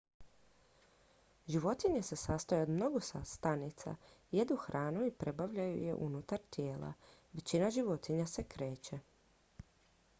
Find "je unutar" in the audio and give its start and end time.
5.83-6.39